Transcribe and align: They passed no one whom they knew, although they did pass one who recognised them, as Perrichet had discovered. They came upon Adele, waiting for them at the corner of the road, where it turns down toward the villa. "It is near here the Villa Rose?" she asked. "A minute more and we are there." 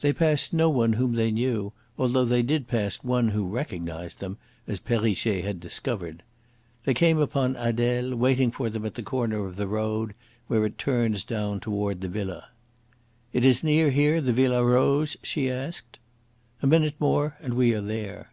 They 0.00 0.14
passed 0.14 0.54
no 0.54 0.70
one 0.70 0.94
whom 0.94 1.16
they 1.16 1.30
knew, 1.30 1.74
although 1.98 2.24
they 2.24 2.42
did 2.42 2.66
pass 2.66 2.96
one 3.04 3.28
who 3.28 3.46
recognised 3.46 4.18
them, 4.20 4.38
as 4.66 4.80
Perrichet 4.80 5.44
had 5.44 5.60
discovered. 5.60 6.22
They 6.86 6.94
came 6.94 7.18
upon 7.18 7.54
Adele, 7.56 8.16
waiting 8.16 8.50
for 8.50 8.70
them 8.70 8.86
at 8.86 8.94
the 8.94 9.02
corner 9.02 9.44
of 9.44 9.56
the 9.56 9.66
road, 9.66 10.14
where 10.46 10.64
it 10.64 10.78
turns 10.78 11.24
down 11.24 11.60
toward 11.60 12.00
the 12.00 12.08
villa. 12.08 12.46
"It 13.34 13.44
is 13.44 13.62
near 13.62 13.90
here 13.90 14.22
the 14.22 14.32
Villa 14.32 14.64
Rose?" 14.64 15.14
she 15.22 15.50
asked. 15.50 15.98
"A 16.62 16.66
minute 16.66 16.94
more 16.98 17.36
and 17.42 17.52
we 17.52 17.74
are 17.74 17.82
there." 17.82 18.30